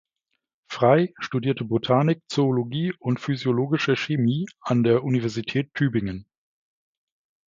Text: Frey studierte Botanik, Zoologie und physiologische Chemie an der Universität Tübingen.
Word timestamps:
Frey 0.67 1.13
studierte 1.19 1.63
Botanik, 1.63 2.23
Zoologie 2.27 2.91
und 2.97 3.19
physiologische 3.19 3.95
Chemie 3.95 4.47
an 4.61 4.81
der 4.83 5.03
Universität 5.03 5.71
Tübingen. 5.75 6.25